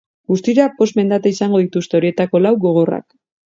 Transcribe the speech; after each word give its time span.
Guztira 0.31 0.63
bost 0.79 0.97
mendate 1.01 1.33
izango 1.35 1.63
dituzte, 1.65 1.99
horietako 2.01 2.43
lau 2.45 2.55
gogorrak. 2.67 3.09